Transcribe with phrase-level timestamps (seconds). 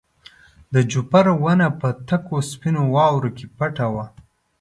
[0.73, 4.05] د جوپر ونه په تکو سپینو واورو کې پټه وه.